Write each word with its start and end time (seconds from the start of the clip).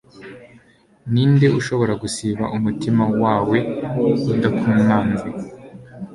ninde 1.11 1.47
ushobora 1.59 1.93
gusiba 2.03 2.43
umutima 2.57 3.03
wawe 3.21 3.57
udakomanze 4.31 5.27